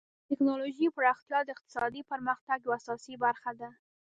د 0.03 0.03
ټکنالوژۍ 0.29 0.87
پراختیا 0.95 1.39
د 1.43 1.49
اقتصادي 1.55 2.01
پرمختګ 2.11 2.57
یوه 2.65 2.75
اساسي 2.79 3.15
برخه 3.25 3.51
ده. 3.59 3.69